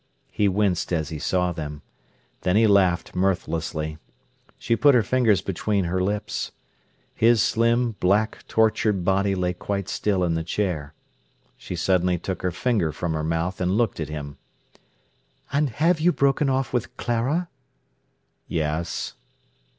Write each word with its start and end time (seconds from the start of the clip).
He 0.31 0.47
winced 0.47 0.91
as 0.91 1.09
he 1.09 1.19
saw 1.19 1.51
them. 1.51 1.83
Then 2.41 2.55
he 2.55 2.65
laughed 2.65 3.13
mirthlessly. 3.13 3.99
She 4.57 4.75
put 4.75 4.95
her 4.95 5.03
fingers 5.03 5.41
between 5.43 5.83
her 5.83 6.01
lips. 6.01 6.51
His 7.13 7.39
slim, 7.39 7.91
black, 7.99 8.43
tortured 8.47 9.05
body 9.05 9.35
lay 9.35 9.53
quite 9.53 9.87
still 9.87 10.23
in 10.23 10.33
the 10.33 10.43
chair. 10.43 10.95
She 11.55 11.75
suddenly 11.75 12.17
took 12.17 12.41
her 12.41 12.49
finger 12.49 12.91
from 12.91 13.13
her 13.13 13.23
mouth 13.23 13.61
and 13.61 13.77
looked 13.77 13.99
at 13.99 14.09
him. 14.09 14.37
"And 15.51 15.69
you 15.69 15.75
have 16.09 16.15
broken 16.15 16.49
off 16.49 16.73
with 16.73 16.97
Clara?" 16.97 17.47
"Yes." 18.47 19.13